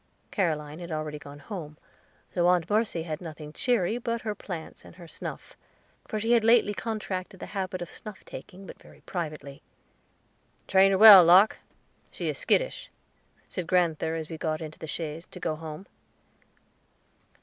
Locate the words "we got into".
14.27-14.79